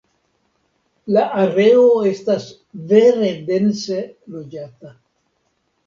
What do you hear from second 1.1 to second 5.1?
La areo estas vere dense loĝata.